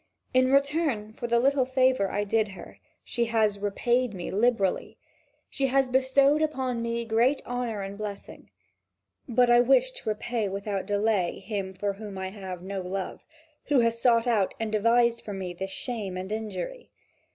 [0.33, 4.97] In return for the little favour I did her, she has repaid me liberally:
[5.47, 8.49] she has bestowed upon me great honour and blessing.
[9.29, 13.27] But I wish to repay without delay him for whom I have no love,
[13.65, 16.89] who has sought out and devised for me this shame and injury.